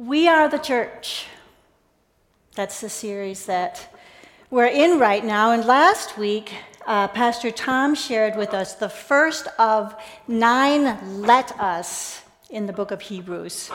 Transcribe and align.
We 0.00 0.28
are 0.28 0.48
the 0.48 0.56
church. 0.56 1.26
That's 2.54 2.80
the 2.80 2.88
series 2.88 3.44
that 3.44 3.94
we're 4.48 4.64
in 4.64 4.98
right 4.98 5.22
now. 5.22 5.52
And 5.52 5.62
last 5.66 6.16
week, 6.16 6.54
uh, 6.86 7.08
Pastor 7.08 7.50
Tom 7.50 7.94
shared 7.94 8.34
with 8.34 8.54
us 8.54 8.72
the 8.72 8.88
first 8.88 9.46
of 9.58 9.94
nine 10.26 11.20
let 11.20 11.52
us 11.60 12.22
in 12.48 12.64
the 12.64 12.72
book 12.72 12.90
of 12.92 13.02
Hebrews. 13.02 13.70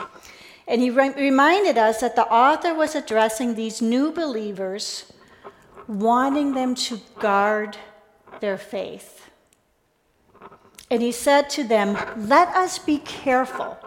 And 0.66 0.80
he 0.80 0.90
re- 0.90 1.14
reminded 1.14 1.78
us 1.78 2.00
that 2.00 2.16
the 2.16 2.26
author 2.26 2.74
was 2.74 2.96
addressing 2.96 3.54
these 3.54 3.80
new 3.80 4.10
believers, 4.10 5.12
wanting 5.86 6.54
them 6.54 6.74
to 6.74 7.00
guard 7.20 7.76
their 8.40 8.58
faith. 8.58 9.30
And 10.90 11.02
he 11.02 11.12
said 11.12 11.48
to 11.50 11.62
them, 11.62 11.96
Let 12.16 12.48
us 12.48 12.80
be 12.80 12.98
careful 12.98 13.78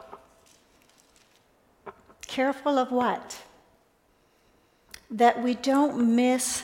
Careful 2.30 2.77
of 2.77 2.91
what? 2.91 3.41
That 5.10 5.42
we 5.42 5.56
don't 5.56 6.15
miss 6.15 6.64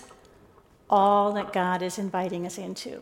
all 0.91 1.33
that 1.33 1.53
God 1.53 1.81
is 1.81 1.97
inviting 1.97 2.45
us 2.45 2.59
into. 2.59 3.01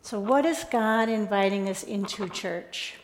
So, 0.00 0.18
what 0.18 0.46
is 0.46 0.64
God 0.64 1.10
inviting 1.10 1.68
us 1.68 1.82
into, 1.82 2.26
church? 2.26 2.94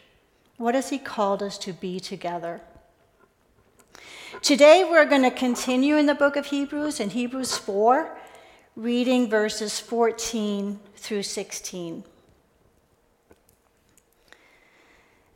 What 0.56 0.74
has 0.74 0.88
He 0.88 0.96
called 0.98 1.42
us 1.42 1.58
to 1.58 1.74
be 1.74 2.00
together? 2.00 2.62
Today, 4.40 4.86
we're 4.88 5.04
going 5.04 5.22
to 5.22 5.30
continue 5.30 5.96
in 5.96 6.06
the 6.06 6.14
book 6.14 6.36
of 6.36 6.46
Hebrews, 6.46 7.00
in 7.00 7.10
Hebrews 7.10 7.58
4, 7.58 8.16
reading 8.76 9.28
verses 9.28 9.78
14 9.78 10.80
through 10.96 11.22
16. 11.22 12.02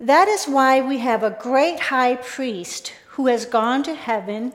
That 0.02 0.26
is 0.26 0.46
why 0.46 0.80
we 0.80 0.98
have 0.98 1.22
a 1.22 1.38
great 1.40 1.78
high 1.78 2.16
priest 2.16 2.92
who 3.10 3.28
has 3.28 3.46
gone 3.46 3.84
to 3.84 3.94
heaven, 3.94 4.52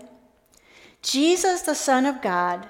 Jesus, 1.02 1.62
the 1.62 1.74
Son 1.74 2.06
of 2.06 2.22
God. 2.22 2.68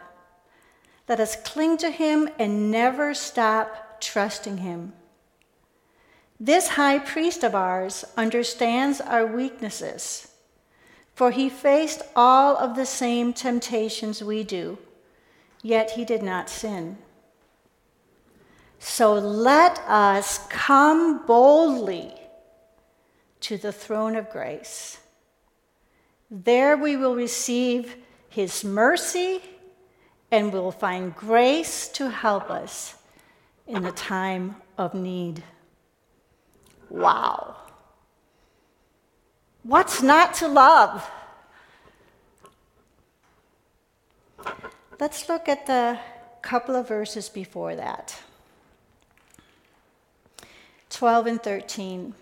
Let 1.10 1.20
us 1.20 1.36
cling 1.36 1.78
to 1.78 1.90
him 1.90 2.30
and 2.38 2.70
never 2.70 3.16
stop 3.16 4.00
trusting 4.00 4.58
him. 4.58 4.94
This 6.40 6.68
high 6.68 7.00
priest 7.00 7.44
of 7.44 7.56
ours 7.56 8.06
understands 8.16 9.02
our 9.02 9.26
weaknesses, 9.26 10.28
for 11.16 11.32
he 11.32 11.50
faced 11.50 12.04
all 12.16 12.58
of 12.58 12.76
the 12.76 12.86
same 12.86 13.34
temptations 13.34 14.24
we 14.24 14.44
do, 14.44 14.78
yet 15.64 15.92
he 15.92 16.06
did 16.06 16.22
not 16.22 16.48
sin. 16.48 17.00
So 18.78 19.16
let 19.16 19.80
us 19.88 20.46
come 20.50 21.26
boldly 21.26 22.14
to 23.42 23.58
the 23.58 23.72
throne 23.72 24.16
of 24.16 24.30
grace. 24.30 25.00
There 26.30 26.76
we 26.76 26.96
will 26.96 27.16
receive 27.16 27.96
his 28.30 28.64
mercy 28.64 29.42
and 30.32 30.52
will 30.52 30.72
find 30.72 31.16
grace 31.16 31.88
to 31.90 32.10
help 32.10 32.50
us 32.50 32.96
in 33.66 33.84
the 33.84 33.92
time 33.92 34.56
of 34.78 34.94
need. 34.94 35.44
Wow. 36.90 37.56
What's 39.64 40.02
not 40.02 40.34
to 40.36 40.48
love? 40.48 41.10
Let's 45.00 45.30
look 45.30 45.48
at 45.48 45.68
the 45.68 46.00
couple 46.42 46.76
of 46.76 46.88
verses 46.88 47.28
before 47.28 47.76
that 47.76 48.16
12 50.90 51.28
and 51.28 51.44
13. 51.44 52.14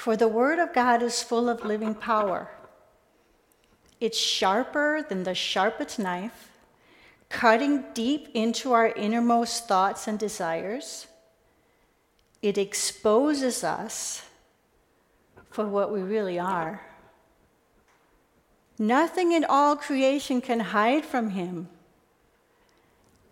For 0.00 0.16
the 0.16 0.28
Word 0.28 0.58
of 0.58 0.72
God 0.72 1.02
is 1.02 1.22
full 1.22 1.46
of 1.50 1.62
living 1.62 1.94
power. 1.94 2.50
It's 4.00 4.16
sharper 4.16 5.04
than 5.06 5.24
the 5.24 5.34
sharpest 5.34 5.98
knife, 5.98 6.48
cutting 7.28 7.84
deep 7.92 8.30
into 8.32 8.72
our 8.72 8.88
innermost 8.88 9.68
thoughts 9.68 10.08
and 10.08 10.18
desires. 10.18 11.06
It 12.40 12.56
exposes 12.56 13.62
us 13.62 14.22
for 15.50 15.66
what 15.66 15.92
we 15.92 16.00
really 16.00 16.38
are. 16.38 16.80
Nothing 18.78 19.32
in 19.32 19.44
all 19.44 19.76
creation 19.76 20.40
can 20.40 20.60
hide 20.60 21.04
from 21.04 21.28
Him. 21.28 21.68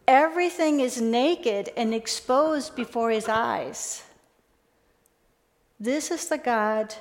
Everything 0.07 0.81
is 0.81 1.01
naked 1.01 1.71
and 1.79 1.95
exposed 1.95 2.77
before 2.77 3.11
His 3.11 3.27
eyes. 3.27 4.03
This 5.81 6.11
is 6.11 6.29
the 6.29 6.39
God 6.39 6.95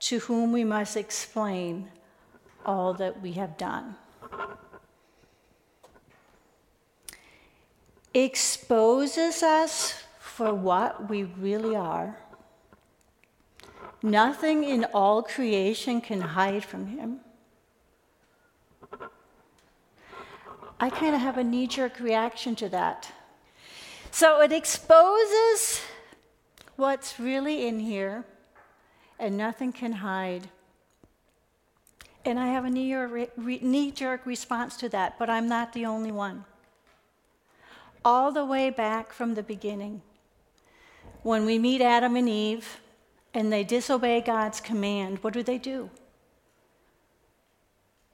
to 0.00 0.18
whom 0.20 0.52
we 0.52 0.64
must 0.64 0.96
explain 0.96 1.88
all 2.64 2.92
that 2.94 3.22
we 3.22 3.32
have 3.32 3.56
done. 3.56 3.94
Exposes 8.12 9.42
us 9.42 10.02
for 10.18 10.52
what 10.52 11.08
we 11.08 11.24
really 11.24 11.76
are. 11.76 12.18
Nothing 14.02 14.64
in 14.64 14.84
all 14.92 15.22
creation 15.22 16.00
can 16.00 16.20
hide 16.20 16.64
from 16.64 16.86
him. 16.86 17.20
I 20.78 20.90
kind 20.90 21.14
of 21.14 21.20
have 21.20 21.38
a 21.38 21.44
knee 21.44 21.66
jerk 21.66 22.00
reaction 22.00 22.54
to 22.56 22.68
that. 22.70 23.10
So 24.10 24.40
it 24.42 24.52
exposes 24.52 25.80
what's 26.76 27.18
really 27.18 27.66
in 27.66 27.80
here, 27.80 28.24
and 29.18 29.36
nothing 29.36 29.72
can 29.72 29.92
hide. 29.92 30.48
And 32.24 32.38
I 32.38 32.48
have 32.48 32.64
a 32.64 32.70
knee 32.70 33.90
jerk 33.92 34.26
response 34.26 34.76
to 34.78 34.88
that, 34.90 35.18
but 35.18 35.30
I'm 35.30 35.48
not 35.48 35.72
the 35.72 35.86
only 35.86 36.12
one. 36.12 36.44
All 38.04 38.32
the 38.32 38.44
way 38.44 38.70
back 38.70 39.12
from 39.12 39.34
the 39.34 39.42
beginning, 39.42 40.02
when 41.22 41.44
we 41.44 41.58
meet 41.58 41.80
Adam 41.80 42.16
and 42.16 42.28
Eve 42.28 42.80
and 43.34 43.52
they 43.52 43.64
disobey 43.64 44.20
God's 44.20 44.60
command, 44.60 45.18
what 45.22 45.34
do 45.34 45.42
they 45.42 45.58
do? 45.58 45.90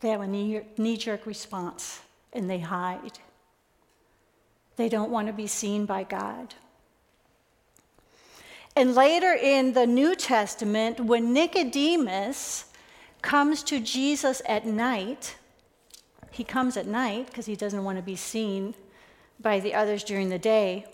They 0.00 0.08
have 0.08 0.20
a 0.20 0.26
knee 0.26 0.96
jerk 0.96 1.26
response 1.26 2.00
and 2.32 2.48
they 2.48 2.58
hide. 2.58 3.18
They 4.76 4.88
don't 4.88 5.10
want 5.10 5.26
to 5.26 5.32
be 5.32 5.46
seen 5.46 5.86
by 5.86 6.04
God. 6.04 6.54
And 8.74 8.94
later 8.94 9.32
in 9.32 9.74
the 9.74 9.86
New 9.86 10.14
Testament, 10.14 11.00
when 11.00 11.32
Nicodemus 11.32 12.66
comes 13.20 13.62
to 13.64 13.80
Jesus 13.80 14.40
at 14.46 14.66
night, 14.66 15.36
he 16.30 16.44
comes 16.44 16.76
at 16.76 16.86
night 16.86 17.26
because 17.26 17.46
he 17.46 17.54
doesn't 17.54 17.84
want 17.84 17.98
to 17.98 18.02
be 18.02 18.16
seen 18.16 18.74
by 19.40 19.60
the 19.60 19.74
others 19.74 20.02
during 20.02 20.30
the 20.30 20.38
day. 20.38 20.86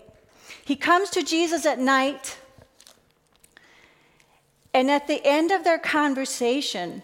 He 0.65 0.75
comes 0.75 1.09
to 1.11 1.23
Jesus 1.23 1.65
at 1.65 1.79
night, 1.79 2.37
and 4.73 4.91
at 4.91 5.07
the 5.07 5.25
end 5.25 5.51
of 5.51 5.63
their 5.63 5.79
conversation, 5.79 7.01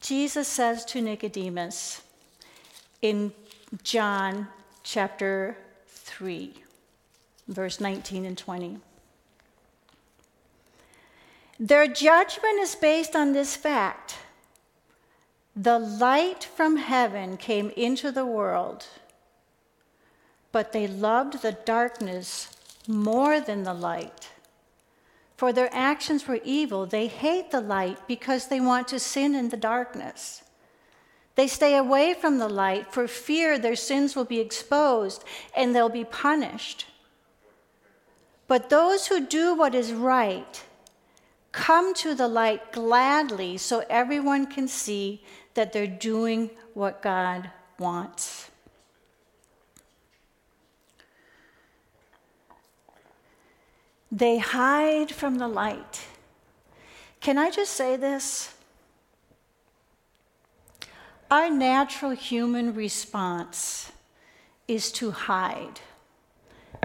Jesus 0.00 0.46
says 0.46 0.84
to 0.86 1.00
Nicodemus 1.00 2.02
in 3.00 3.32
John 3.82 4.48
chapter 4.82 5.56
3, 5.88 6.52
verse 7.48 7.80
19 7.80 8.26
and 8.26 8.36
20. 8.36 8.78
Their 11.58 11.86
judgment 11.86 12.58
is 12.60 12.74
based 12.74 13.14
on 13.14 13.32
this 13.32 13.56
fact 13.56 14.18
the 15.56 15.78
light 15.78 16.42
from 16.42 16.76
heaven 16.78 17.36
came 17.36 17.70
into 17.76 18.10
the 18.10 18.26
world, 18.26 18.86
but 20.50 20.72
they 20.72 20.88
loved 20.88 21.42
the 21.42 21.52
darkness 21.52 22.48
more 22.88 23.40
than 23.40 23.62
the 23.62 23.74
light. 23.74 24.30
For 25.36 25.52
their 25.52 25.72
actions 25.72 26.26
were 26.26 26.40
evil. 26.44 26.86
They 26.86 27.06
hate 27.06 27.52
the 27.52 27.60
light 27.60 27.98
because 28.08 28.48
they 28.48 28.60
want 28.60 28.88
to 28.88 28.98
sin 28.98 29.34
in 29.34 29.50
the 29.50 29.56
darkness. 29.56 30.42
They 31.36 31.46
stay 31.48 31.76
away 31.76 32.14
from 32.14 32.38
the 32.38 32.48
light 32.48 32.92
for 32.92 33.08
fear 33.08 33.58
their 33.58 33.76
sins 33.76 34.14
will 34.14 34.24
be 34.24 34.40
exposed 34.40 35.24
and 35.56 35.74
they'll 35.74 35.88
be 35.88 36.04
punished. 36.04 36.86
But 38.46 38.70
those 38.70 39.06
who 39.06 39.26
do 39.26 39.54
what 39.54 39.74
is 39.74 39.92
right, 39.92 40.62
come 41.54 41.94
to 41.94 42.16
the 42.16 42.26
light 42.26 42.72
gladly 42.72 43.56
so 43.56 43.84
everyone 43.88 44.44
can 44.44 44.66
see 44.66 45.22
that 45.54 45.72
they're 45.72 45.86
doing 45.86 46.50
what 46.74 47.00
God 47.00 47.48
wants. 47.78 48.50
They 54.10 54.38
hide 54.38 55.12
from 55.12 55.38
the 55.38 55.46
light. 55.46 56.04
Can 57.20 57.38
I 57.38 57.50
just 57.50 57.72
say 57.72 57.96
this? 57.96 58.52
Our 61.30 61.50
natural 61.50 62.12
human 62.12 62.74
response 62.74 63.92
is 64.66 64.90
to 64.92 65.12
hide, 65.12 65.80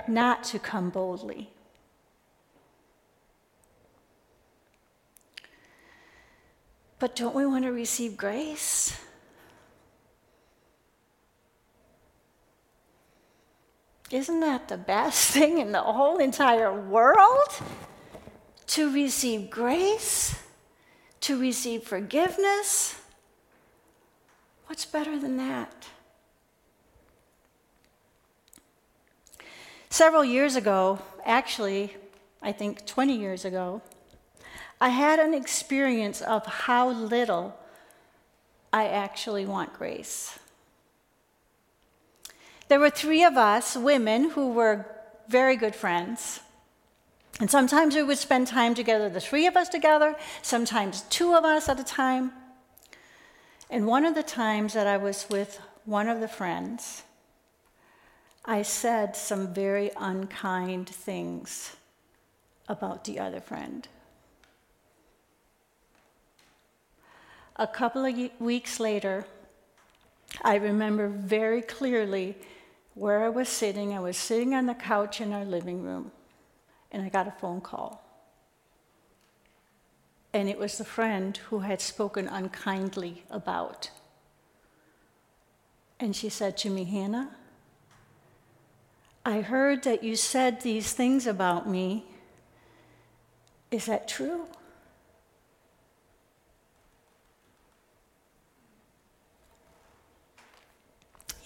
not 0.07 0.43
to 0.45 0.59
come 0.59 0.91
boldly. 0.91 1.49
But 6.99 7.15
don't 7.15 7.33
we 7.33 7.45
want 7.45 7.63
to 7.63 7.71
receive 7.71 8.17
grace? 8.17 8.99
Isn't 14.11 14.41
that 14.41 14.67
the 14.67 14.77
best 14.77 15.29
thing 15.33 15.59
in 15.59 15.71
the 15.71 15.81
whole 15.81 16.17
entire 16.17 16.73
world? 16.73 17.49
To 18.67 18.93
receive 18.93 19.49
grace, 19.49 20.35
to 21.21 21.39
receive 21.39 21.83
forgiveness. 21.83 22.99
What's 24.67 24.85
better 24.85 25.17
than 25.17 25.37
that? 25.37 25.87
Several 29.89 30.23
years 30.23 30.55
ago, 30.55 30.99
actually, 31.25 31.95
I 32.43 32.51
think 32.51 32.85
20 32.85 33.17
years 33.17 33.43
ago, 33.43 33.81
I 34.81 34.89
had 34.89 35.19
an 35.19 35.33
experience 35.33 36.21
of 36.21 36.45
how 36.45 36.89
little 36.89 37.57
I 38.71 38.87
actually 38.87 39.45
want 39.45 39.73
grace. 39.73 40.39
There 42.69 42.79
were 42.79 42.89
three 42.89 43.23
of 43.23 43.35
us, 43.35 43.75
women, 43.75 44.29
who 44.29 44.53
were 44.53 44.85
very 45.27 45.55
good 45.55 45.75
friends. 45.75 46.39
And 47.39 47.49
sometimes 47.49 47.95
we 47.95 48.03
would 48.03 48.17
spend 48.17 48.47
time 48.47 48.75
together, 48.75 49.09
the 49.09 49.19
three 49.19 49.47
of 49.47 49.57
us 49.57 49.69
together, 49.69 50.15
sometimes 50.41 51.01
two 51.03 51.33
of 51.33 51.45
us 51.45 51.67
at 51.67 51.79
a 51.79 51.83
time. 51.83 52.31
And 53.69 53.85
one 53.85 54.05
of 54.05 54.15
the 54.15 54.23
times 54.23 54.73
that 54.73 54.87
I 54.87 54.97
was 54.97 55.27
with 55.29 55.59
one 55.85 56.07
of 56.07 56.19
the 56.19 56.27
friends, 56.27 57.03
I 58.45 58.61
said 58.61 59.15
some 59.15 59.53
very 59.53 59.91
unkind 59.97 60.89
things 60.89 61.75
about 62.67 63.05
the 63.05 63.19
other 63.19 63.39
friend. 63.39 63.87
A 67.59 67.67
couple 67.67 68.05
of 68.05 68.15
weeks 68.39 68.79
later, 68.79 69.25
I 70.41 70.55
remember 70.55 71.09
very 71.09 71.61
clearly 71.61 72.37
where 72.93 73.21
I 73.25 73.27
was 73.27 73.49
sitting. 73.49 73.93
I 73.93 73.99
was 73.99 74.15
sitting 74.15 74.55
on 74.55 74.65
the 74.65 74.73
couch 74.73 75.19
in 75.19 75.33
our 75.33 75.43
living 75.43 75.83
room, 75.83 76.13
and 76.89 77.03
I 77.03 77.09
got 77.09 77.27
a 77.27 77.31
phone 77.31 77.59
call. 77.59 78.01
And 80.31 80.47
it 80.47 80.57
was 80.57 80.77
the 80.77 80.85
friend 80.85 81.35
who 81.49 81.59
had 81.59 81.81
spoken 81.81 82.29
unkindly 82.29 83.25
about. 83.29 83.89
And 85.99 86.15
she 86.15 86.29
said 86.29 86.55
to 86.59 86.69
me, 86.69 86.85
Hanne, 86.85 87.27
I 89.25 89.41
heard 89.41 89.83
that 89.83 90.01
you 90.01 90.15
said 90.15 90.61
these 90.61 90.93
things 90.93 91.27
about 91.27 91.67
me. 91.67 92.05
Is 93.69 93.87
that 93.87 94.07
true? 94.07 94.47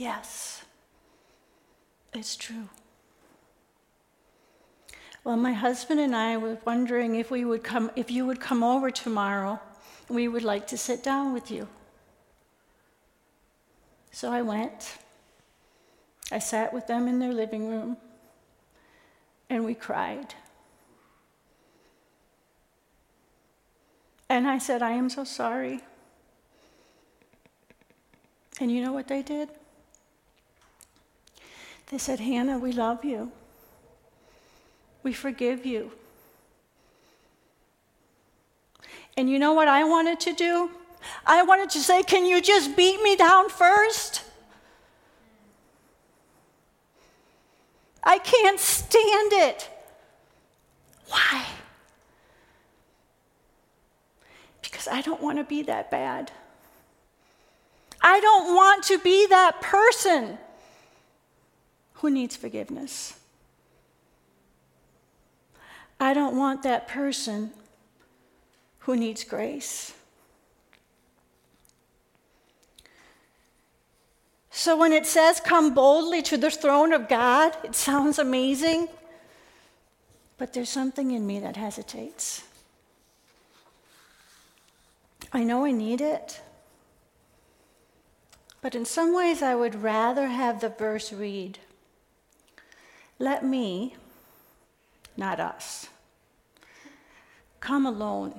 Yes. 0.03 0.65
It's 2.13 2.35
true. 2.35 2.67
Well, 5.23 5.37
my 5.37 5.53
husband 5.53 6.01
and 6.01 6.13
I 6.13 6.35
were 6.35 6.57
wondering 6.65 7.15
if 7.15 7.31
we 7.31 7.45
would 7.45 7.63
come 7.63 7.89
if 7.95 8.11
you 8.11 8.25
would 8.25 8.41
come 8.41 8.63
over 8.65 8.91
tomorrow. 8.91 9.61
We 10.09 10.27
would 10.27 10.43
like 10.43 10.67
to 10.67 10.77
sit 10.77 11.03
down 11.03 11.31
with 11.31 11.49
you. 11.49 11.69
So 14.11 14.29
I 14.29 14.41
went. 14.41 14.97
I 16.33 16.39
sat 16.39 16.73
with 16.73 16.85
them 16.85 17.07
in 17.07 17.19
their 17.19 17.31
living 17.31 17.69
room 17.69 17.95
and 19.49 19.63
we 19.63 19.73
cried. 19.73 20.35
And 24.27 24.49
I 24.49 24.57
said, 24.57 24.81
I 24.81 24.91
am 24.91 25.09
so 25.09 25.23
sorry. 25.23 25.79
And 28.59 28.69
you 28.69 28.81
know 28.81 28.91
what 28.91 29.07
they 29.07 29.21
did? 29.21 29.47
They 31.93 31.99
said, 31.99 32.19
Hanne, 32.19 32.59
we 32.59 32.71
love 32.71 33.05
you. 33.05 33.31
We 35.03 35.13
forgive 35.13 35.63
you. 35.63 35.91
And 39.15 39.29
you 39.29 39.37
know 39.37 39.53
what 39.53 39.67
I 39.67 39.83
wanted 39.83 40.19
to 40.21 40.33
do? 40.33 40.71
I 41.23 41.43
wanted 41.43 41.69
to 41.69 41.79
say, 41.79 42.01
Can 42.01 42.25
you 42.25 42.41
just 42.41 42.75
beat 42.75 42.99
me 43.03 43.15
down 43.15 43.47
first? 43.47 44.23
I 48.03 48.17
can't 48.17 48.59
stand 48.59 49.31
it. 49.31 49.69
Why? 51.09 51.45
Because 54.63 54.87
I 54.87 55.01
don't 55.01 55.21
want 55.21 55.37
to 55.37 55.43
be 55.43 55.61
that 55.61 55.91
bad. 55.91 56.31
I 58.01 58.19
don't 58.19 58.55
want 58.55 58.83
to 58.85 58.97
be 58.97 59.27
that 59.27 59.61
person 59.61 60.39
who 62.03 62.11
needs 62.11 62.35
forgiveness. 62.35 63.17
I 66.01 66.13
don't 66.13 66.37
want 66.37 66.61
that 66.63 66.89
person 66.89 67.51
who 68.79 68.97
needs 68.97 69.23
grace. 69.23 69.93
So 74.51 74.75
when 74.75 74.91
it 74.91 75.05
says, 75.05 75.39
come 75.39 75.73
boldly 75.73 76.21
to 76.23 76.35
the 76.35 76.51
throne 76.51 76.91
of 76.91 77.07
God, 77.07 77.55
it 77.63 77.73
sounds 77.73 78.19
amazing, 78.19 78.89
but 80.37 80.51
there's 80.51 80.67
something 80.67 81.11
in 81.11 81.25
me 81.25 81.39
that 81.39 81.55
hesitates. 81.55 82.43
I 85.31 85.45
know 85.45 85.63
I 85.63 85.71
need 85.71 86.01
it, 86.01 86.41
but 88.61 88.75
in 88.75 88.83
some 88.83 89.15
ways 89.15 89.41
I 89.41 89.55
would 89.55 89.81
rather 89.81 90.27
have 90.27 90.59
the 90.59 90.67
verse 90.67 91.13
read 91.13 91.59
let 93.23 93.45
me, 93.45 93.95
not 95.15 95.39
us, 95.39 95.87
come 97.61 97.85
alone, 97.85 98.37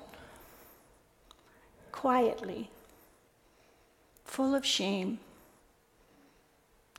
quietly, 1.90 2.68
full 4.26 4.54
of 4.54 4.66
shame, 4.66 5.18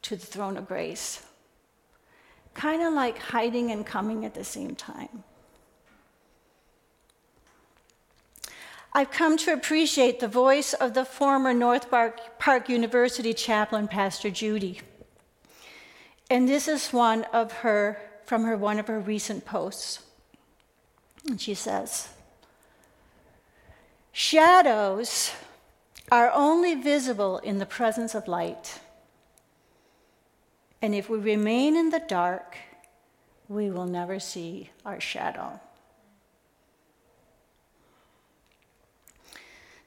to 0.01 0.15
the 0.15 0.25
throne 0.25 0.57
of 0.57 0.67
grace. 0.67 1.21
Kind 2.55 2.81
of 2.81 2.93
like 2.93 3.19
hiding 3.19 3.69
and 3.71 3.85
coming 3.85 4.25
at 4.25 4.33
the 4.33 4.43
same 4.43 4.73
time. 4.75 5.23
I've 8.93 9.11
come 9.11 9.37
to 9.37 9.53
appreciate 9.53 10.19
the 10.19 10.27
voice 10.27 10.73
of 10.73 10.95
the 10.95 11.05
former 11.05 11.53
North 11.53 11.91
Park, 11.91 12.67
University 12.67 13.35
chaplain, 13.35 13.87
Pastor 13.87 14.31
Judy. 14.31 14.81
And 16.29 16.49
this 16.49 16.67
is 16.67 16.91
one 16.91 17.23
of 17.25 17.51
her, 17.51 17.99
from 18.25 18.43
her, 18.43 18.57
one 18.57 18.79
of 18.79 18.87
her 18.87 18.99
recent 18.99 19.45
posts. 19.45 19.99
And 21.27 21.39
she 21.39 21.53
says, 21.53 22.09
Shadows 24.11 25.31
are 26.11 26.31
only 26.31 26.75
visible 26.75 27.39
in 27.39 27.59
the 27.59 27.65
presence 27.65 28.15
of 28.15 28.27
light. 28.27 28.79
And 30.81 30.95
if 30.95 31.09
we 31.09 31.17
remain 31.17 31.75
in 31.75 31.89
the 31.89 32.03
dark, 32.07 32.57
we 33.47 33.69
will 33.69 33.85
never 33.85 34.19
see 34.19 34.69
our 34.85 34.99
shadow. 34.99 35.59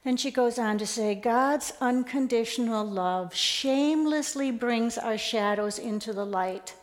Then 0.03 0.15
she 0.15 0.31
goes 0.31 0.57
on 0.57 0.77
to 0.77 0.85
say 0.85 1.13
God's 1.13 1.73
unconditional 1.81 2.85
love 2.85 3.35
shamelessly 3.35 4.51
brings 4.51 4.97
our 4.97 5.17
shadows 5.17 5.77
into 5.77 6.13
the 6.13 6.25
light 6.25 6.73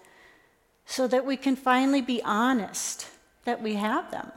so 0.85 1.07
that 1.09 1.25
we 1.25 1.37
can 1.37 1.57
finally 1.57 2.03
be 2.03 2.23
honest 2.23 3.09
that 3.45 3.63
we 3.63 3.75
have 3.75 4.11
them. 4.11 4.31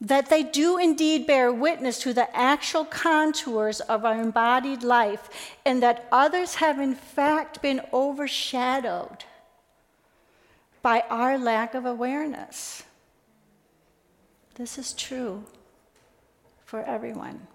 That 0.00 0.30
they 0.30 0.42
do 0.42 0.78
indeed 0.78 1.26
bear 1.26 1.52
witness 1.52 1.98
to 2.00 2.12
the 2.12 2.34
actual 2.36 2.84
contours 2.84 3.80
of 3.80 4.04
our 4.04 4.20
embodied 4.20 4.82
life, 4.82 5.28
and 5.64 5.82
that 5.82 6.08
others 6.10 6.56
have 6.56 6.80
in 6.80 6.94
fact 6.94 7.60
been 7.60 7.82
overshadowed 7.92 9.24
by 10.80 11.04
our 11.10 11.38
lack 11.38 11.74
of 11.74 11.84
awareness. 11.84 12.82
This 14.54 14.78
is 14.78 14.94
true 14.94 15.44
for 16.70 16.84
everyone. 16.84 17.48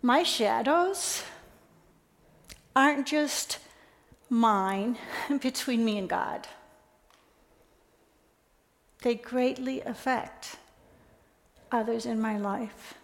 My 0.00 0.22
shadows 0.22 1.24
aren't 2.76 3.08
just 3.08 3.58
mine 4.30 4.98
between 5.40 5.84
me 5.84 5.98
and 5.98 6.08
God. 6.08 6.46
They 9.02 9.16
greatly 9.16 9.80
affect 9.80 10.54
others 11.72 12.06
in 12.06 12.20
my 12.20 12.38
life. 12.38 12.94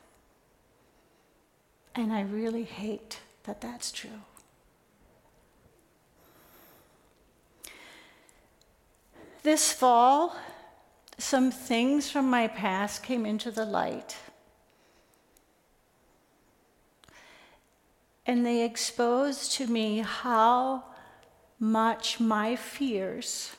And 1.97 2.13
I 2.13 2.21
really 2.21 2.63
hate 2.63 3.19
that 3.43 3.61
that's 3.61 3.91
true. 3.91 4.23
This 9.43 9.73
fall, 9.73 10.37
some 11.19 11.51
things 11.51 12.11
from 12.11 12.31
my 12.31 12.47
past 12.47 13.03
came 13.03 13.27
into 13.27 13.51
the 13.51 13.65
light. 13.65 14.17
And 18.25 18.47
they 18.47 18.65
exposed 18.65 19.53
to 19.53 19.67
me 19.67 19.99
how 19.99 20.85
much 21.59 22.21
my 22.21 22.55
fears 22.55 23.57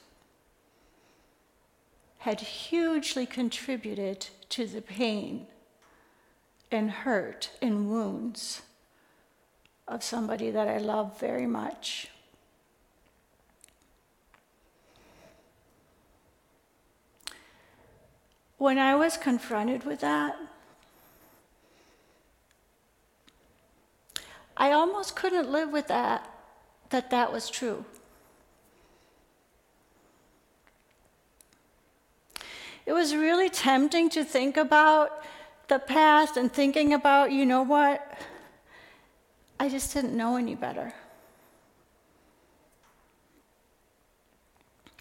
had 2.20 2.39
hugely 2.39 3.25
contributed 3.25 4.28
to 4.50 4.66
the 4.66 4.82
pain 4.82 5.48
and 6.72 6.92
hurt 6.92 7.51
and 7.62 7.89
wounds 7.89 8.62
of 9.88 10.04
somebody 10.04 10.51
that 10.51 10.68
I 10.68 10.78
love 10.78 11.20
very 11.20 11.48
much. 11.48 12.10
When 18.60 18.78
I 18.78 18.94
was 18.94 19.16
confronted 19.16 19.86
with 19.86 20.01
that, 20.01 20.38
I 24.58 24.74
almost 24.74 25.16
couldn't 25.16 25.50
live 25.50 25.72
with 25.72 25.88
that, 25.88 26.30
that 26.89 27.10
that 27.10 27.32
was 27.32 27.50
true. 27.50 27.86
It 32.86 32.92
was 32.92 33.16
really 33.16 33.50
tempting 33.50 34.10
to 34.10 34.25
think 34.25 34.58
about 34.58 35.24
the 35.70 35.80
past 35.80 36.36
and 36.36 36.51
thinking 36.51 36.94
about, 36.94 37.32
you 37.32 37.46
know 37.46 37.62
what? 37.62 38.20
I 39.58 39.70
just 39.70 39.94
didn't 39.94 40.18
know 40.18 40.36
any 40.36 40.56
better. 40.56 40.94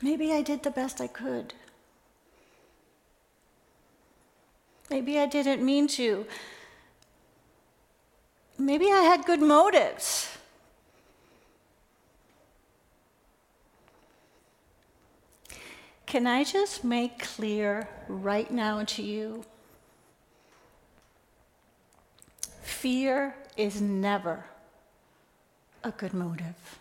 Maybe 0.01 0.33
I 0.33 0.43
did 0.43 0.63
the 0.63 0.71
best 0.71 1.01
I 1.01 1.09
could. 1.09 1.55
Maybe 4.91 5.19
I 5.19 5.27
didn't 5.27 5.65
mean 5.65 5.87
to. 5.89 6.27
Maybe 8.59 8.87
I 8.87 9.03
had 9.03 9.25
good 9.25 9.41
motives. 9.41 10.29
Can 16.07 16.27
I 16.27 16.43
just 16.43 16.85
make 16.85 17.19
clear 17.19 17.87
right 18.09 18.51
now 18.51 18.83
to 18.83 19.03
you? 19.03 19.45
Fear 22.63 23.37
is 23.59 23.81
never 23.83 24.47
a 25.85 25.91
good 25.91 26.15
motive. 26.15 26.79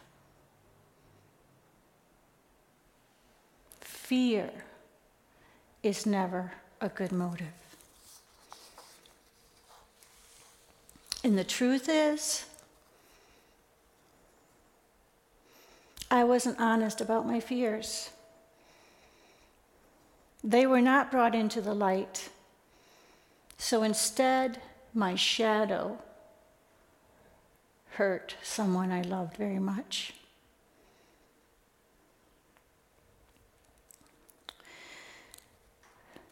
Fear 3.81 4.49
is 5.83 6.05
never 6.05 6.53
a 6.79 6.87
good 6.87 7.11
motive. 7.11 7.66
And 11.27 11.37
the 11.37 11.43
truth 11.43 11.89
is, 11.89 12.45
I 16.09 16.23
wasn't 16.23 16.57
honest 16.57 17.01
about 17.01 17.27
my 17.27 17.41
fears. 17.41 18.11
They 20.41 20.65
were 20.65 20.79
not 20.79 21.11
brought 21.11 21.35
into 21.35 21.59
the 21.59 21.73
light. 21.73 22.29
So 23.57 23.83
instead, 23.83 24.61
my 24.93 25.15
shadow 25.15 25.97
hurt 27.95 28.35
someone 28.41 28.93
I 28.93 29.01
loved 29.01 29.35
very 29.35 29.59
much. 29.59 30.13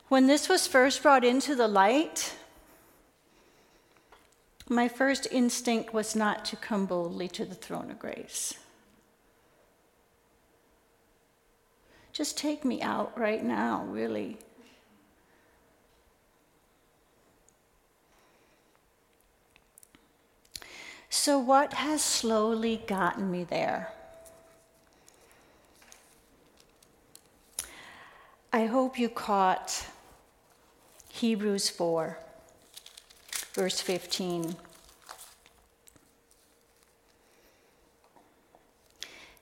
When 0.08 0.28
this 0.28 0.48
was 0.48 0.68
first 0.68 1.04
brought 1.04 1.25
into 1.25 1.54
the 1.54 1.68
light, 1.68 2.34
my 4.67 4.88
first 4.88 5.27
instinct 5.31 5.93
was 5.93 6.15
not 6.15 6.43
to 6.45 6.55
come 6.55 6.86
boldly 6.86 7.27
to 7.29 7.45
the 7.45 7.55
throne 7.55 7.91
of 7.91 8.00
grace. 8.00 8.55
Just 12.12 12.38
take 12.38 12.65
me 12.65 12.81
out 12.81 13.17
right 13.19 13.43
now, 13.43 13.86
really. 13.89 14.38
So, 21.10 21.38
what 21.39 21.74
has 21.74 22.01
slowly 22.01 22.84
gotten 22.88 23.29
me 23.29 23.43
there? 23.43 23.91
I 28.51 28.65
hope 28.65 28.98
you 28.98 29.10
caught 29.10 29.88
Hebrews 31.10 31.69
4 31.69 32.17
verse 33.56 33.80
15. 33.80 34.58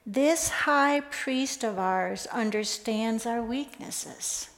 This 0.05 0.49
high 0.49 0.99
priest 0.99 1.63
of 1.63 1.79
ours 1.79 2.27
understands 2.27 3.25
our 3.25 3.41
weaknesses, 3.41 4.49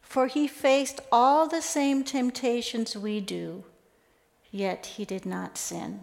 for 0.00 0.28
he 0.28 0.46
faced 0.46 1.00
all 1.10 1.48
the 1.48 1.62
same 1.62 2.04
temptations 2.04 2.96
we 2.96 3.20
do, 3.20 3.64
yet 4.52 4.86
he 4.86 5.04
did 5.04 5.26
not 5.26 5.58
sin. 5.58 6.02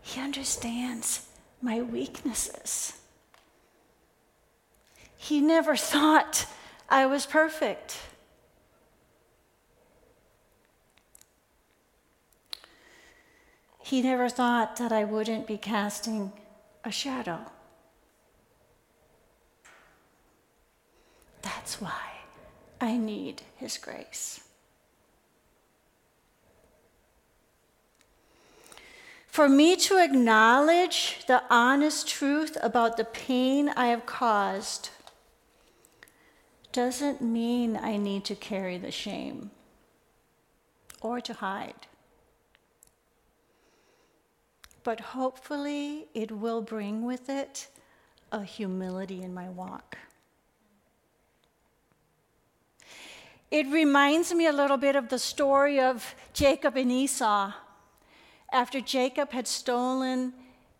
He 0.00 0.18
understands 0.18 1.26
my 1.60 1.82
weaknesses. 1.82 2.94
He 5.14 5.42
never 5.42 5.76
thought 5.92 6.46
I 6.88 7.04
was 7.04 7.26
perfect. 7.26 7.98
He 13.84 14.00
never 14.00 14.30
thought 14.30 14.76
that 14.76 14.92
I 14.92 15.04
wouldn't 15.04 15.46
be 15.46 15.58
casting 15.58 16.32
a 16.84 16.90
shadow. 16.90 17.40
That's 21.42 21.82
why 21.82 22.22
I 22.80 22.96
need 22.96 23.42
His 23.56 23.76
grace. 23.76 24.40
For 29.26 29.50
me 29.50 29.76
to 29.76 30.02
acknowledge 30.02 31.18
the 31.26 31.42
honest 31.50 32.08
truth 32.08 32.56
about 32.62 32.96
the 32.96 33.04
pain 33.04 33.68
I 33.68 33.88
have 33.88 34.06
caused 34.06 34.88
doesn't 36.72 37.20
mean 37.20 37.76
I 37.76 37.98
need 37.98 38.24
to 38.24 38.34
carry 38.34 38.78
the 38.78 38.90
shame 38.90 39.50
or 41.02 41.20
to 41.20 41.34
hide 41.34 41.86
but 44.84 45.00
hopefully 45.00 46.06
it 46.14 46.30
will 46.30 46.60
bring 46.60 47.04
with 47.04 47.28
it 47.28 47.68
a 48.30 48.44
humility 48.44 49.22
in 49.22 49.34
my 49.34 49.48
walk. 49.48 49.96
It 53.50 53.66
reminds 53.68 54.32
me 54.34 54.46
a 54.46 54.52
little 54.52 54.76
bit 54.76 54.96
of 54.96 55.08
the 55.08 55.18
story 55.18 55.80
of 55.80 56.14
Jacob 56.32 56.76
and 56.76 56.92
Esau. 56.92 57.52
After 58.52 58.80
Jacob 58.80 59.32
had 59.32 59.46
stolen 59.46 60.32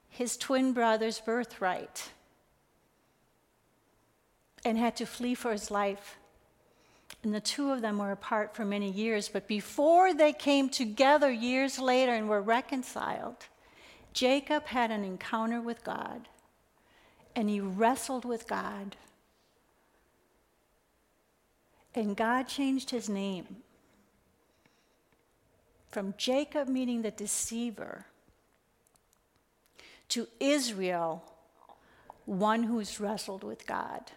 his 0.08 0.36
twin 0.36 0.72
brother's 0.72 1.20
birthright 1.20 2.10
and 4.64 4.78
had 4.78 4.96
to 4.96 5.06
flee 5.06 5.34
for 5.34 5.52
his 5.52 5.70
life. 5.70 6.16
And 7.22 7.34
the 7.34 7.40
two 7.40 7.70
of 7.70 7.80
them 7.80 7.98
were 7.98 8.12
apart 8.12 8.54
for 8.54 8.64
many 8.64 8.90
years, 8.90 9.28
but 9.28 9.46
before 9.46 10.12
they 10.12 10.32
came 10.32 10.68
together 10.68 11.30
years 11.30 11.78
later 11.78 12.12
and 12.12 12.28
were 12.28 12.42
reconciled, 12.42 13.46
Jacob 14.14 14.66
had 14.66 14.90
an 14.90 15.04
encounter 15.04 15.60
with 15.60 15.84
God 15.84 16.28
and 17.36 17.50
he 17.50 17.60
wrestled 17.60 18.24
with 18.24 18.46
God. 18.46 18.96
And 21.94 22.16
God 22.16 22.44
changed 22.44 22.90
his 22.90 23.08
name 23.08 23.56
from 25.90 26.14
Jacob, 26.16 26.68
meaning 26.68 27.02
the 27.02 27.10
deceiver, 27.10 28.06
to 30.08 30.26
Israel, 30.40 31.22
one 32.24 32.64
who's 32.64 32.98
wrestled 32.98 33.44
with 33.44 33.66
God. 33.66 34.10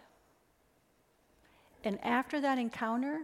And 1.84 2.02
after 2.04 2.40
that 2.40 2.58
encounter, 2.58 3.20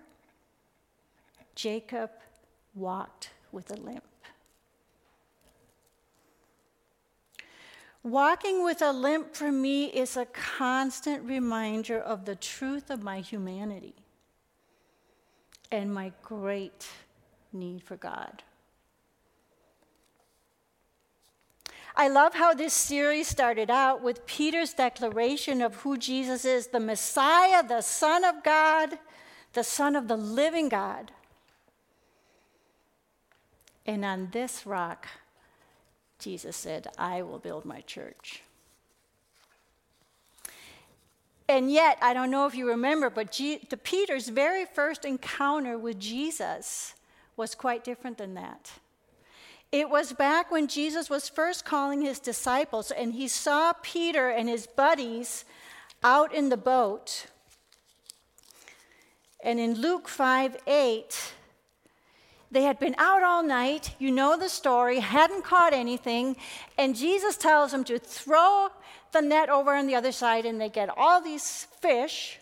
Jacob 1.54 2.10
walked 2.74 3.30
with 3.50 3.70
a 3.70 3.76
limp. 3.76 4.04
Walking 8.04 8.62
with 8.62 8.82
a 8.82 8.92
limp 8.92 9.34
for 9.34 9.50
me 9.50 9.87
is 9.87 10.14
a 10.14 10.26
constant 10.26 11.25
reminder 11.25 11.99
of 11.99 12.26
the 12.26 12.37
truth 12.37 12.90
of 12.90 13.02
my 13.02 13.20
humanity 13.20 13.94
and 15.73 15.92
my 15.92 16.12
great 16.23 16.87
need 17.50 17.82
for 17.82 17.96
God. 17.96 18.42
I 21.96 22.08
love 22.08 22.34
how 22.34 22.52
this 22.52 22.75
series 22.75 23.26
started 23.26 23.70
out 23.70 24.02
with 24.02 24.26
Peter's 24.26 24.75
declaration 24.75 25.62
of 25.62 25.76
who 25.76 25.96
Jesus 25.96 26.44
is 26.44 26.66
the 26.66 26.80
Messiah, 26.80 27.66
the 27.66 27.80
Son 27.80 28.23
of 28.23 28.44
God, 28.44 28.99
the 29.54 29.64
Son 29.64 29.96
of 29.96 30.08
the 30.08 30.16
living 30.16 30.68
God. 30.68 31.11
And 33.87 34.04
on 34.04 34.28
this 34.32 34.66
rock, 34.66 35.06
Jesus 36.18 36.56
said, 36.56 36.88
I 36.99 37.23
will 37.23 37.38
build 37.38 37.64
my 37.64 37.80
church. 37.83 38.42
And 41.49 41.71
yet, 41.71 41.99
I 42.00 42.14
don't 42.14 42.30
know 42.30 42.47
if 42.47 42.54
you 42.54 42.68
remember, 42.68 43.11
but 43.11 43.30
G- 43.30 43.66
the 43.68 43.76
Peter's 43.76 44.28
very 44.28 44.64
first 44.64 45.04
encounter 45.04 45.76
with 45.76 46.00
Jesus 46.00 46.94
was 47.37 47.54
quite 47.54 47.85
different 47.85 48.16
than 48.16 48.35
that. 48.35 48.73
It 49.71 49.90
was 49.90 50.12
back 50.12 50.50
when 50.50 50.68
Jesus 50.68 51.11
was 51.11 51.28
first 51.28 51.64
calling 51.64 52.00
his 52.00 52.21
disciples, 52.21 52.90
and 52.90 53.12
he 53.12 53.28
saw 53.28 53.73
Peter 53.83 54.30
and 54.30 54.49
his 54.49 54.66
buddies 54.66 55.44
out 56.02 56.33
in 56.33 56.49
the 56.49 56.56
boat. 56.56 57.26
And 59.42 59.59
in 59.59 59.75
Luke 59.75 60.09
5 60.09 60.56
8, 60.66 61.33
they 62.50 62.62
had 62.62 62.78
been 62.78 62.94
out 62.98 63.22
all 63.22 63.42
night. 63.42 63.94
You 63.98 64.10
know 64.10 64.36
the 64.36 64.48
story, 64.48 65.00
hadn't 65.00 65.44
caught 65.44 65.72
anything. 65.72 66.36
And 66.78 66.94
Jesus 66.94 67.36
tells 67.36 67.72
them 67.72 67.84
to 67.84 67.98
throw 67.98 68.68
the 69.12 69.22
net 69.22 69.48
over 69.48 69.74
on 69.74 69.86
the 69.86 69.94
other 69.94 70.12
side, 70.12 70.44
and 70.44 70.60
they 70.60 70.68
get 70.68 70.88
all 70.96 71.20
these 71.20 71.66
fish. 71.80 72.38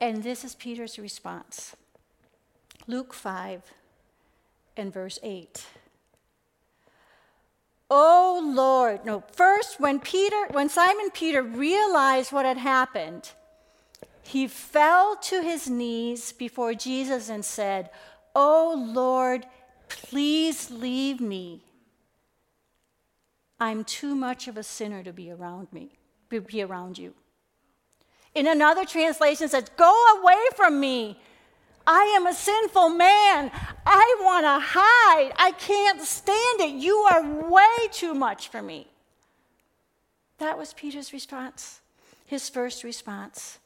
And 0.00 0.22
this 0.22 0.44
is 0.44 0.54
Peter's 0.54 0.98
response 0.98 1.76
Luke 2.86 3.12
5 3.12 3.62
and 4.76 4.92
verse 4.92 5.18
8. 5.22 5.66
Oh 7.90 8.40
Lord, 8.54 9.04
no, 9.04 9.24
first 9.32 9.80
when 9.80 9.98
Peter, 9.98 10.46
when 10.52 10.68
Simon 10.68 11.10
Peter 11.12 11.42
realized 11.42 12.32
what 12.32 12.46
had 12.46 12.56
happened, 12.56 13.32
he 14.30 14.46
fell 14.46 15.16
to 15.16 15.42
his 15.42 15.68
knees 15.68 16.30
before 16.30 16.72
Jesus 16.72 17.28
and 17.28 17.44
said, 17.44 17.90
Oh 18.32 18.80
Lord, 18.94 19.44
please 19.88 20.70
leave 20.70 21.20
me. 21.20 21.64
I'm 23.58 23.82
too 23.82 24.14
much 24.14 24.46
of 24.46 24.56
a 24.56 24.62
sinner 24.62 25.02
to 25.02 25.12
be 25.12 25.32
around 25.32 25.72
me, 25.72 25.98
be 26.28 26.62
around 26.62 26.96
you. 26.96 27.12
In 28.32 28.46
another 28.46 28.84
translation 28.84 29.48
says, 29.48 29.68
Go 29.76 30.20
away 30.20 30.38
from 30.54 30.78
me. 30.78 31.18
I 31.84 32.04
am 32.16 32.28
a 32.28 32.32
sinful 32.32 32.90
man. 32.90 33.50
I 33.84 34.16
want 34.20 34.44
to 34.44 34.64
hide. 34.64 35.32
I 35.36 35.50
can't 35.58 36.00
stand 36.02 36.60
it. 36.60 36.80
You 36.80 36.94
are 37.10 37.50
way 37.50 37.88
too 37.90 38.14
much 38.14 38.46
for 38.46 38.62
me. 38.62 38.86
That 40.38 40.56
was 40.56 40.72
Peter's 40.72 41.12
response, 41.12 41.80
his 42.26 42.48
first 42.48 42.84
response. 42.84 43.58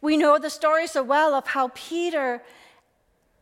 We 0.00 0.16
know 0.16 0.38
the 0.38 0.50
story 0.50 0.86
so 0.86 1.02
well 1.02 1.34
of 1.34 1.48
how 1.48 1.70
Peter, 1.74 2.42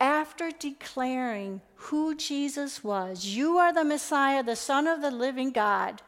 after 0.00 0.50
declaring 0.50 1.60
who 1.74 2.14
Jesus 2.14 2.82
was, 2.82 3.26
you 3.26 3.58
are 3.58 3.72
the 3.72 3.84
Messiah, 3.84 4.42
the 4.42 4.56
Son 4.56 4.86
of 4.86 5.00
the 5.00 5.10
living 5.10 5.50
God, 5.50 6.02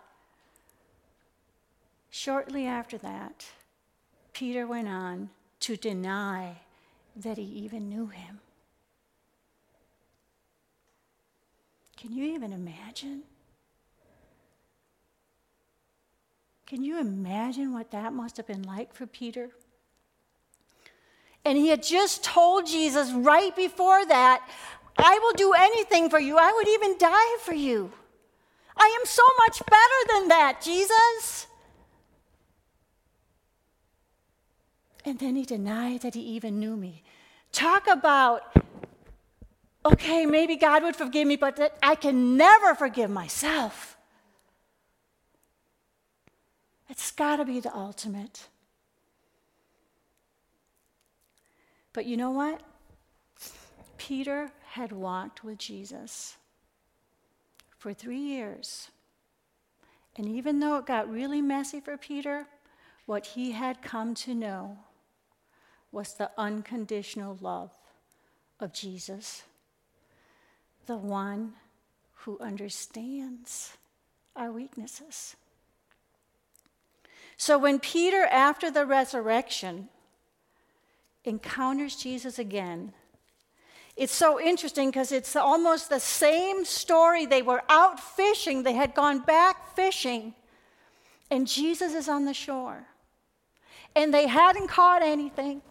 shortly 2.11 2.67
after 2.67 2.99
that, 2.99 3.47
Peter 4.33 4.67
went 4.67 4.89
on 4.89 5.31
to 5.61 5.77
deny 5.77 6.57
that 7.15 7.39
he 7.39 7.45
even 7.45 7.89
knew 7.89 8.07
him. 8.07 8.41
Can 11.97 12.13
you 12.13 12.25
even 12.25 12.53
imagine? 12.53 13.23
Can 16.67 16.83
you 16.83 16.99
imagine 16.99 17.73
what 17.73 17.91
that 17.93 18.13
must 18.13 18.37
have 18.37 18.47
been 18.47 18.63
like 18.63 18.93
for 18.93 19.07
Peter? 19.07 19.51
And 21.47 21.57
he 21.57 21.69
had 21.69 21.81
just 21.81 22.25
told 22.25 22.67
Jesus 22.67 23.13
right 23.13 23.55
before 23.55 24.05
that, 24.07 24.43
I 24.99 25.21
will 25.23 25.33
do 25.35 25.53
anything 25.53 26.11
for 26.11 26.19
you. 26.19 26.37
I 26.37 26.53
would 26.53 26.67
even 26.67 26.99
die 26.99 27.37
for 27.41 27.55
you. 27.55 27.93
I 28.77 28.99
am 29.01 29.07
so 29.07 29.23
much 29.39 29.63
better 29.65 30.13
than 30.13 30.29
that, 30.29 30.61
Jesus. 30.61 31.47
And 35.05 35.21
then 35.21 35.37
he 35.37 35.45
denied 35.45 36.01
that 36.01 36.15
he 36.15 36.21
even 36.21 36.59
knew 36.59 36.77
me. 36.77 37.05
Talk 37.53 37.87
about, 37.87 38.43
okay, 39.85 40.27
maybe 40.27 40.57
God 40.57 40.83
would 40.83 40.97
forgive 40.97 41.29
me, 41.29 41.37
but 41.37 41.55
that 41.59 41.79
I 41.81 41.95
can 41.95 42.37
never 42.37 42.75
forgive 42.75 43.09
myself. 43.09 43.97
It's 46.89 47.13
got 47.13 47.37
to 47.37 47.45
be 47.45 47.61
the 47.61 47.73
ultimate. 47.73 48.49
But 51.97 52.05
you 52.05 52.19
know 52.19 52.31
what? 52.31 52.61
Peter 53.97 54.51
had 54.73 54.93
walked 54.93 55.43
with 55.43 55.57
Jesus 55.57 56.37
for 57.79 57.95
three 57.95 58.21
years. 58.21 58.91
And 60.15 60.29
even 60.29 60.61
though 60.61 60.77
it 60.77 60.85
got 60.85 61.11
really 61.11 61.41
messy 61.41 61.81
for 61.81 61.97
Peter, 61.97 62.49
what 63.07 63.25
he 63.25 63.53
had 63.53 63.81
come 63.81 64.15
to 64.17 64.35
know 64.35 64.77
was 65.91 66.13
the 66.13 66.31
unconditional 66.37 67.39
love 67.41 67.73
of 68.61 68.75
Jesus, 68.75 69.45
the 70.85 70.99
one 70.99 71.55
who 72.13 72.39
understands 72.41 73.79
our 74.37 74.53
weaknesses. 74.53 75.35
So 77.39 77.57
when 77.57 77.79
Peter, 77.79 78.27
after 78.27 78.71
the 78.71 78.85
resurrection, 78.85 79.89
encounters 81.27 81.97
Jesus 81.97 82.39
again, 82.39 82.93
it's 83.97 84.15
so 84.15 84.39
interesting 84.39 84.91
because 84.91 85.11
it's 85.11 85.35
almost 85.37 85.89
the 85.89 86.01
same 86.01 86.65
story. 86.65 87.25
They 87.25 87.43
were 87.43 87.63
out 87.69 87.99
fishing, 87.99 88.63
they 88.63 88.75
had 88.75 88.95
gone 88.95 89.21
back 89.21 89.75
fishing, 89.75 90.35
and 91.31 91.47
Jesus 91.47 91.95
is 91.95 92.09
on 92.09 92.27
the 92.27 92.35
shore. 92.35 92.87
And 93.95 94.13
they 94.13 94.27
hadn't 94.27 94.69
caught 94.69 95.03
anything. 95.03 95.63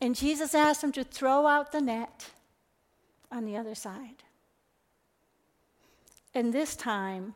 And 0.00 0.16
Jesus 0.16 0.54
asked 0.54 0.80
them 0.80 0.92
to 0.92 1.04
throw 1.04 1.46
out 1.46 1.72
the 1.72 1.80
net 1.82 2.30
on 3.30 3.44
the 3.44 3.58
other 3.58 3.74
side. 3.74 4.22
And 6.34 6.54
this 6.54 6.74
time, 6.74 7.34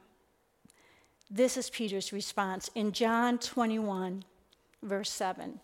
this 1.31 1.59
is 1.59 1.69
Peter's 1.69 2.13
response 2.13 2.71
in 2.75 2.93
John 2.93 3.39
21, 3.39 4.25
verse 4.83 5.11
7. 5.11 5.61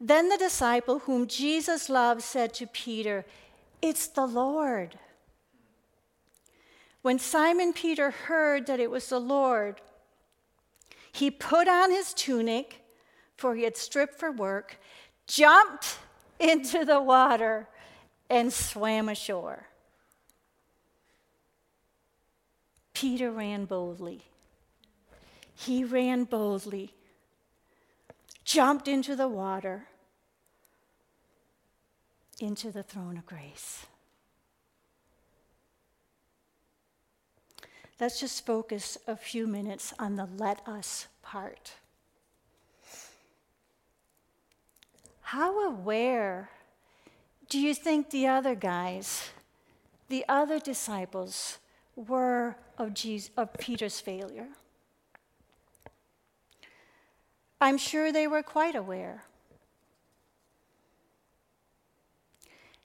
Then 0.00 0.28
the 0.28 0.36
disciple 0.36 1.00
whom 1.00 1.26
Jesus 1.26 1.88
loved 1.88 2.22
said 2.22 2.52
to 2.54 2.66
Peter, 2.66 3.24
It's 3.80 4.06
the 4.06 4.26
Lord. 4.26 4.98
When 7.02 7.18
Simon 7.18 7.72
Peter 7.72 8.10
heard 8.10 8.66
that 8.66 8.80
it 8.80 8.90
was 8.90 9.08
the 9.08 9.20
Lord, 9.20 9.80
he 11.12 11.30
put 11.30 11.68
on 11.68 11.90
his 11.90 12.14
tunic 12.14 12.84
for 13.36 13.54
he 13.54 13.64
had 13.64 13.76
stripped 13.76 14.18
for 14.18 14.30
work, 14.30 14.78
jumped 15.26 15.98
into 16.40 16.84
the 16.84 17.00
water, 17.00 17.68
and 18.30 18.52
swam 18.52 19.08
ashore. 19.08 19.66
Peter 22.92 23.30
ran 23.30 23.64
boldly. 23.64 24.22
He 25.54 25.84
ran 25.84 26.24
boldly, 26.24 26.94
jumped 28.44 28.88
into 28.88 29.16
the 29.16 29.28
water, 29.28 29.86
into 32.40 32.70
the 32.70 32.82
throne 32.82 33.16
of 33.16 33.26
grace. 33.26 33.86
Let's 38.00 38.20
just 38.20 38.44
focus 38.44 38.98
a 39.06 39.16
few 39.16 39.46
minutes 39.46 39.94
on 39.98 40.16
the 40.16 40.28
let 40.36 40.66
us 40.66 41.06
part. 41.22 41.74
How 45.20 45.66
aware 45.66 46.50
do 47.48 47.58
you 47.58 47.74
think 47.74 48.10
the 48.10 48.26
other 48.26 48.54
guys, 48.54 49.30
the 50.08 50.24
other 50.28 50.58
disciples, 50.58 51.58
were 51.96 52.56
of, 52.76 52.94
Jesus, 52.94 53.30
of 53.36 53.52
Peter's 53.54 54.00
failure? 54.00 54.48
I'm 57.64 57.78
sure 57.78 58.12
they 58.12 58.26
were 58.26 58.42
quite 58.42 58.74
aware. 58.74 59.24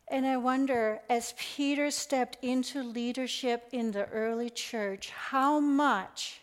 And 0.08 0.26
I 0.26 0.38
wonder, 0.38 1.02
as 1.10 1.34
Peter 1.38 1.92
stepped 1.92 2.38
into 2.42 2.82
leadership 2.82 3.68
in 3.74 3.92
the 3.92 4.06
early 4.06 4.50
church, 4.50 5.10
how 5.10 5.60
much 5.60 6.40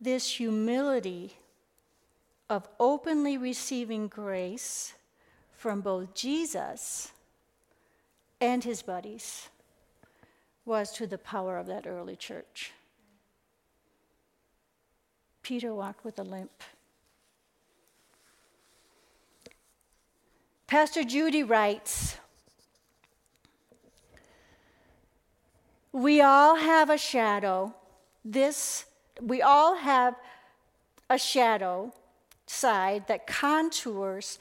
this 0.00 0.36
humility 0.36 1.36
of 2.48 2.68
openly 2.78 3.36
receiving 3.36 4.06
grace 4.06 4.94
from 5.56 5.80
both 5.80 6.14
Jesus 6.14 7.10
and 8.40 8.62
his 8.62 8.80
buddies 8.80 9.48
was 10.64 10.92
to 10.92 11.08
the 11.08 11.18
power 11.18 11.58
of 11.58 11.66
that 11.66 11.84
early 11.84 12.14
church. 12.14 12.70
Peter 15.42 15.74
walked 15.74 16.04
with 16.04 16.16
a 16.20 16.22
limp. 16.22 16.62
Pastor 20.68 21.02
Judy 21.02 21.42
writes 21.42 22.18
We 25.92 26.20
all 26.20 26.56
have 26.56 26.90
a 26.90 26.98
shadow. 26.98 27.74
This, 28.22 28.84
we 29.18 29.40
all 29.40 29.76
have 29.76 30.14
a 31.08 31.18
shadow 31.18 31.94
side 32.46 33.08
that 33.08 33.26
contours 33.26 34.38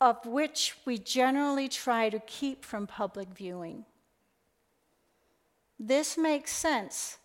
of 0.00 0.26
which 0.26 0.74
we 0.84 0.98
generally 0.98 1.68
try 1.68 2.10
to 2.10 2.18
keep 2.18 2.64
from 2.64 2.88
public 2.88 3.28
viewing. 3.28 3.84
This 5.78 6.18
makes 6.18 6.50
sense 6.50 7.18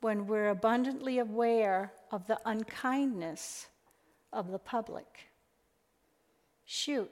when 0.00 0.28
we're 0.28 0.50
abundantly 0.50 1.18
aware 1.18 1.92
of 2.12 2.28
the 2.28 2.38
unkindness 2.46 3.66
of 4.32 4.52
the 4.52 4.60
public. 4.60 5.30
Shoot, 6.64 7.10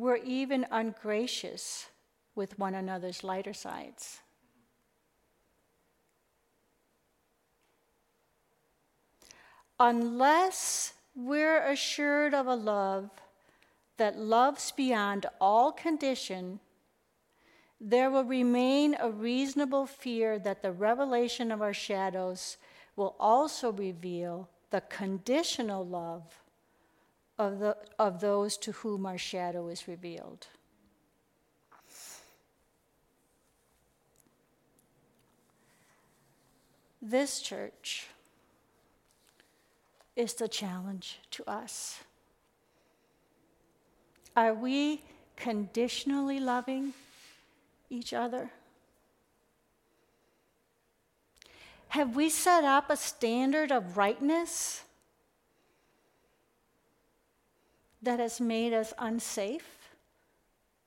we're 0.00 0.16
even 0.16 0.66
ungracious 0.70 1.88
with 2.34 2.58
one 2.58 2.74
another's 2.74 3.22
lighter 3.22 3.52
sides. 3.52 4.20
Unless 9.78 10.94
we're 11.14 11.62
assured 11.64 12.32
of 12.32 12.46
a 12.46 12.54
love 12.54 13.10
that 13.98 14.18
loves 14.18 14.72
beyond 14.72 15.26
all 15.38 15.70
condition, 15.70 16.60
there 17.78 18.10
will 18.10 18.24
remain 18.24 18.96
a 18.98 19.10
reasonable 19.10 19.86
fear 19.86 20.38
that 20.38 20.62
the 20.62 20.72
revelation 20.72 21.52
of 21.52 21.60
our 21.60 21.74
shadows 21.74 22.56
will 22.96 23.16
also 23.20 23.70
reveal 23.70 24.48
the 24.70 24.80
conditional 24.82 25.86
love 25.86 26.39
of, 27.40 27.58
the, 27.58 27.74
of 27.98 28.20
those 28.20 28.58
to 28.58 28.72
whom 28.72 29.06
our 29.06 29.16
shadow 29.16 29.68
is 29.68 29.88
revealed. 29.88 30.46
This 37.00 37.40
church 37.40 38.08
is 40.14 40.34
the 40.34 40.48
challenge 40.48 41.18
to 41.30 41.42
us. 41.48 42.00
Are 44.36 44.52
we 44.52 45.00
conditionally 45.36 46.40
loving 46.40 46.92
each 47.88 48.12
other? 48.12 48.50
Have 51.88 52.14
we 52.14 52.28
set 52.28 52.64
up 52.64 52.90
a 52.90 52.96
standard 52.98 53.72
of 53.72 53.96
rightness 53.96 54.82
that 58.02 58.18
has 58.18 58.40
made 58.40 58.72
us 58.72 58.92
unsafe 58.98 59.90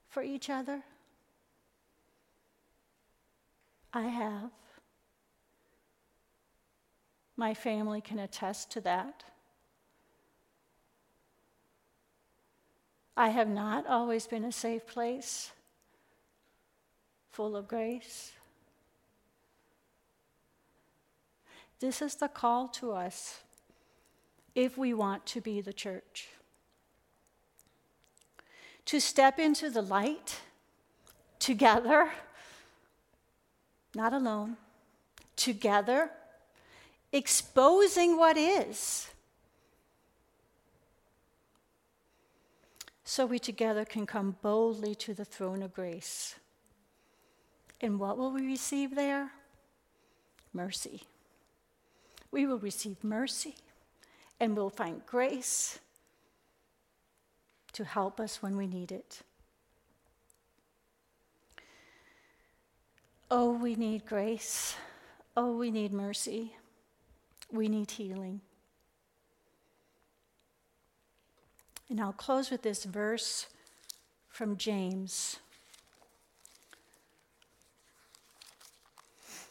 for 0.08 0.24
each 0.24 0.50
other? 0.50 0.84
I 3.94 4.04
have. 4.04 4.52
My 7.38 7.54
family 7.54 8.02
can 8.02 8.20
attest 8.20 8.72
to 8.72 8.82
that. 8.82 9.24
I 13.16 13.30
have 13.30 13.48
not 13.48 13.86
always 13.86 14.26
been 14.26 14.44
a 14.44 14.52
safe 14.52 14.88
place, 14.88 15.52
full 17.30 17.56
of 17.56 17.68
grace. 17.68 18.32
This 21.80 22.02
is 22.02 22.16
the 22.16 22.28
call 22.28 22.68
to 22.70 22.94
us 22.94 23.42
if 24.56 24.78
we 24.78 24.94
want 24.94 25.26
to 25.28 25.42
be 25.42 25.62
the 25.62 25.74
church. 25.74 26.30
To 28.86 29.00
step 29.00 29.40
into 29.40 29.70
the 29.70 29.82
light 29.82 30.42
together, 31.40 32.12
not 33.96 34.14
alone, 34.14 34.58
together 35.36 36.12
exposing 37.14 38.18
what 38.18 38.36
is. 38.36 39.08
So 43.06 43.28
we 43.28 43.38
together 43.38 43.86
can 43.86 44.08
come 44.08 44.36
boldly 44.42 44.96
to 44.96 45.14
the 45.14 45.24
throne 45.24 45.62
of 45.62 45.74
grace. 45.74 46.36
And 47.80 48.00
what 48.00 48.18
will 48.18 48.32
we 48.32 48.46
receive 48.46 48.96
there? 48.96 49.32
Mercy. 50.52 51.04
We 52.32 52.48
will 52.48 52.58
receive 52.58 53.04
mercy 53.04 53.56
and 54.40 54.58
we'll 54.58 54.72
find 54.72 55.06
grace 55.06 55.80
to 57.74 57.84
help 57.84 58.20
us 58.20 58.42
when 58.42 58.58
we 58.58 58.68
need 58.68 58.92
it. 58.92 59.22
Oh, 63.30 63.52
we 63.54 63.76
need 63.76 64.06
grace. 64.06 64.76
Oh, 65.36 65.58
we 65.58 65.72
need 65.72 65.92
mercy 65.92 66.54
we 67.54 67.68
need 67.68 67.92
healing. 67.92 68.42
And 71.90 72.02
I'll 72.02 72.12
close 72.12 72.50
with 72.50 72.64
this 72.64 72.84
verse 72.84 73.46
from 74.28 74.58
James. 74.58 75.38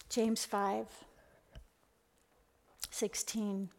James 0.09 0.45
5 0.45 0.87
16. 2.91 3.71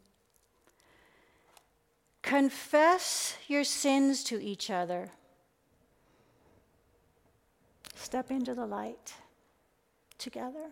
Confess 2.23 3.36
your 3.47 3.63
sins 3.63 4.23
to 4.23 4.41
each 4.41 4.71
other. 4.71 5.12
Step 7.93 8.31
into 8.31 8.55
the 8.55 8.65
light 8.65 9.13
together 10.17 10.71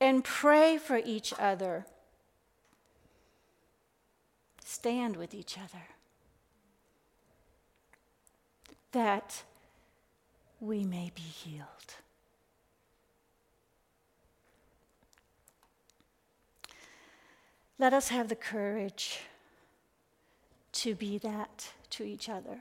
and 0.00 0.24
pray 0.24 0.78
for 0.78 0.96
each 0.96 1.34
other. 1.38 1.86
Stand 4.64 5.16
with 5.16 5.34
each 5.34 5.58
other. 5.58 5.84
That 8.92 9.42
we 10.58 10.84
may 10.84 11.12
be 11.14 11.20
healed. 11.20 11.66
Let 17.80 17.94
us 17.94 18.10
have 18.10 18.28
the 18.28 18.36
courage 18.36 19.20
to 20.72 20.94
be 20.94 21.16
that 21.16 21.70
to 21.88 22.04
each 22.04 22.28
other, 22.28 22.58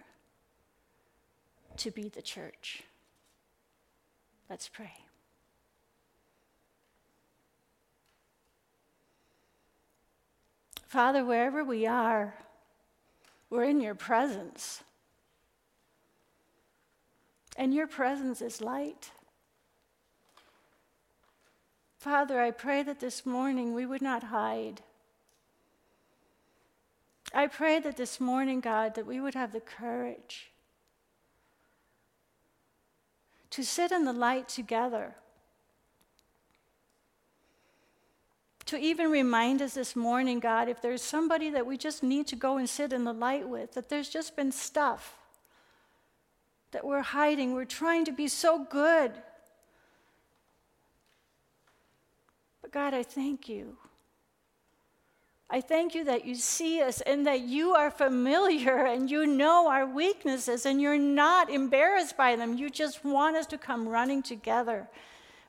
to 1.75 1.91
be 1.91 2.07
the 2.07 2.21
church. 2.21 2.83
Let's 4.49 4.69
pray. 4.69 4.93
Father, 10.87 11.25
wherever 11.25 11.65
we 11.65 11.85
are, 11.85 12.33
we're 13.49 13.65
in 13.65 13.81
your 13.81 13.95
presence. 13.95 14.83
And 17.57 17.73
your 17.73 17.87
presence 17.87 18.41
is 18.41 18.61
light. 18.61 19.11
Father, 21.97 22.39
I 22.39 22.51
pray 22.51 22.83
that 22.83 23.01
this 23.01 23.25
morning 23.25 23.73
we 23.73 23.85
would 23.85 24.01
not 24.01 24.23
hide. 24.23 24.81
I 27.33 27.47
pray 27.47 27.79
that 27.79 27.97
this 27.97 28.19
morning, 28.19 28.59
God, 28.59 28.95
that 28.95 29.05
we 29.05 29.19
would 29.21 29.35
have 29.35 29.51
the 29.51 29.59
courage 29.59 30.51
to 33.51 33.63
sit 33.63 33.91
in 33.91 34.05
the 34.05 34.13
light 34.13 34.49
together 34.49 35.15
to 38.69 38.77
even 38.77 39.09
remind 39.09 39.63
us 39.63 39.73
this 39.73 39.95
morning, 39.95 40.39
God, 40.39 40.69
if 40.69 40.79
there's 40.79 41.01
somebody 41.01 41.49
that 41.49 41.65
we 41.65 41.75
just 41.75 42.03
need 42.03 42.27
to 42.27 42.35
go 42.35 42.57
and 42.57 42.69
sit 42.69 42.93
in 42.93 43.03
the 43.03 43.13
light 43.13 43.49
with, 43.49 43.73
that 43.73 43.89
there's 43.89 44.09
just 44.09 44.35
been 44.35 44.51
stuff 44.51 45.15
that 46.69 46.85
we're 46.85 47.01
hiding. 47.01 47.53
We're 47.55 47.65
trying 47.65 48.05
to 48.05 48.11
be 48.11 48.27
so 48.27 48.63
good. 48.69 49.11
But 52.61 52.71
God, 52.71 52.93
I 52.93 53.01
thank 53.01 53.49
you. 53.49 53.75
I 55.51 55.61
thank 55.61 55.95
you 55.95 56.03
that 56.03 56.25
you 56.25 56.35
see 56.35 56.81
us 56.81 57.01
and 57.01 57.25
that 57.25 57.41
you 57.41 57.73
are 57.73 57.89
familiar 57.89 58.85
and 58.85 59.09
you 59.09 59.25
know 59.25 59.67
our 59.67 59.85
weaknesses 59.85 60.65
and 60.65 60.81
you're 60.81 60.97
not 60.97 61.49
embarrassed 61.49 62.15
by 62.15 62.35
them. 62.35 62.57
You 62.57 62.69
just 62.69 63.03
want 63.03 63.35
us 63.35 63.47
to 63.47 63.57
come 63.57 63.87
running 63.87 64.21
together 64.21 64.87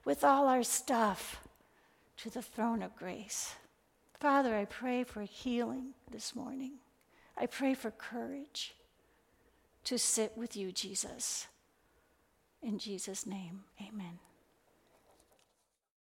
with 0.04 0.24
all 0.24 0.46
our 0.48 0.62
stuff 0.62 1.40
to 2.18 2.30
the 2.30 2.42
throne 2.42 2.82
of 2.82 2.96
grace. 2.96 3.54
Father, 4.18 4.54
I 4.54 4.64
pray 4.64 5.04
for 5.04 5.22
healing 5.22 5.94
this 6.10 6.34
morning. 6.34 6.72
I 7.36 7.46
pray 7.46 7.74
for 7.74 7.90
courage. 7.90 8.74
to 9.82 9.98
sit 9.98 10.36
with 10.36 10.56
you, 10.56 10.72
Jesus. 10.72 11.46
In 12.62 12.78
Jesus' 12.78 13.24
name, 13.26 13.64
amen. 13.80 14.18